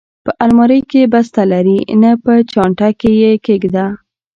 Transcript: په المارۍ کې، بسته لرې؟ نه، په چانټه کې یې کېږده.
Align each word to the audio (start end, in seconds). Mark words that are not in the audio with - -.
په 0.25 0.31
المارۍ 0.45 0.81
کې، 0.91 1.01
بسته 1.13 1.41
لرې؟ 1.51 1.79
نه، 2.01 2.11
په 2.23 2.31
چانټه 2.51 2.89
کې 2.99 3.11
یې 3.21 3.31
کېږده. 3.45 3.85